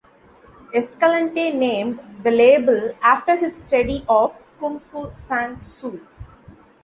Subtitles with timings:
[0.73, 6.01] Escalante named the label after his study of Kung Fu San Soo.